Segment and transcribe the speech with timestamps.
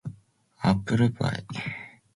[0.61, 1.45] アップルパイ